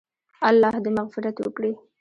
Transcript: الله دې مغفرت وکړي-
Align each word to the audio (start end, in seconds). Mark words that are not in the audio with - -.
الله 0.47 0.73
دې 0.83 0.91
مغفرت 0.97 1.35
وکړي- 1.43 1.71